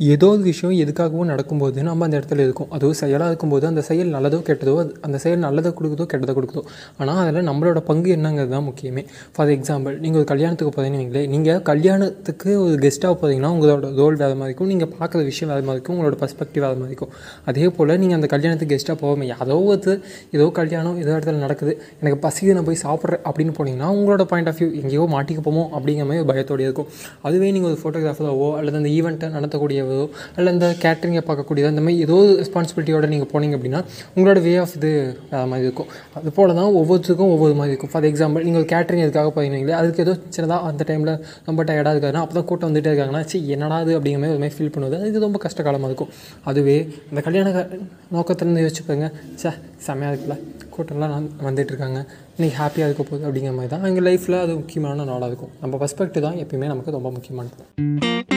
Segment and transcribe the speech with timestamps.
[0.00, 2.68] ஏதோ ஒரு விஷயம் எதுக்காகவும் நடக்கும்போது நம்ம அந்த இடத்துல இருக்கோம்.
[2.76, 6.62] அதுவும் செயலாக இருக்கும்போது அந்த செயல் நல்லதோ கெட்டதோ அது அந்த செயல் நல்லதை கொடுக்குதோ கெட்டதை கொடுக்குதோ.
[7.00, 9.02] ஆனால் அதில் நம்மளோட பங்கு என்னங்கிறது தான் முக்கியமே.
[9.34, 11.28] ஃபார் எக்ஸாம்பிள் நீங்கள் ஒரு கல்யாணத்துக்கு போகிறீங்கன்னு வைங்களேன்.
[11.34, 14.70] நீங்கள் கல்யாணத்துக்கு ஒரு கெஸ்ட்டாக போகிறீங்கன்னா உங்களோட ரோல் வேறு மாதிரி இருக்கும்.
[14.72, 15.96] நீங்கள் பார்க்குற விஷயம் வேறு மாதிரி இருக்கும்.
[15.98, 17.12] உங்களோட பர்ஸ்பெக்டிவ் வேறு மாதிரி இருக்கும்.
[17.52, 19.94] அதே போல் நீங்கள் அந்த கல்யாணத்துக்கு கெஸ்ட்டாக போகாமல் ஏதோ ஒரு
[20.36, 21.74] ஏதோ கல்யாணம் ஏதோ இடத்துல நடக்குது.
[22.02, 26.08] எனக்கு பசிக்குது நான் போய் சாப்பிட்றேன் அப்படின்னு போனீங்கன்னா உங்களோட பாயிண்ட் ஆஃப் வியூ எங்கேயோ மாட்டிக்க போமோ அப்படிங்கிற
[26.10, 26.90] மாதிரி பயத்தோடு இருக்கும்.
[27.28, 32.00] அதுவே நீங்கள் ஒரு ஃபோட்டோகிராஃபராகவோ அல்லது அந்த ஈவெண்ட்டை நடத்தக்கூடிய செய்யவோ இல்லை இந்த கேட்ரிங்கை பார்க்கக்கூடியதோ அந்த மாதிரி
[32.00, 33.84] ஏதோ ரெஸ்பான்சிபிலிட்டியோட நீங்கள் போனீங்க அப்படின்னா
[34.16, 34.90] உங்களோட வே ஆஃப் இது
[35.30, 35.86] வேறு மாதிரி இருக்கும்.
[36.14, 37.90] அது போல் தான் ஒவ்வொருத்துக்கும் ஒவ்வொரு மாதிரி இருக்கும்.
[37.92, 42.34] ஃபார் எக்ஸாம்பிள் நீங்கள் கேட்ரிங் எதுக்காக போயிருந்தீங்களே அதுக்கு ஏதோ சின்னதாக அந்த டைமில் ரொம்ப டயர்டாக இருக்காதுன்னா அப்போ
[42.34, 45.08] தான் கூட்டம் வந்துட்டே இருக்காங்கன்னா சி என்னடா அது அப்படிங்கிற மாதிரி ஒரு மாதிரி ஃபீல் பண்ணுவது.
[45.08, 46.08] அது ரொம்ப கஷ்டகாலமாக இருக்கும்.
[46.44, 46.76] அதுவே
[47.10, 47.68] அந்த கல்யாண க-
[48.12, 49.50] நோக்கத்துலேருந்து யோசிச்சுப்பாங்க சே
[49.86, 50.36] செமையாக இருக்குல்ல.
[50.76, 52.06] கூட்டம்லாம் நான்
[52.38, 53.84] இன்றைக்கி ஹாப்பியாக இருக்க போகுது அப்படிங்கிற மாதிரி தான்.
[53.84, 55.50] எங்கள் லைஃப்பில் அது முக்கியமான நாளாக இருக்கும்.
[55.60, 58.33] நம்ம பர்ஸ்பெக்டிவ் தான் எப்பயுமே நமக்கு ரொம்ப முக்கியமானது.